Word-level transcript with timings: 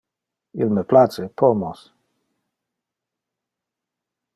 Il 0.63 0.71
me 0.77 0.83
place 0.93 1.21
pomos. 1.41 1.83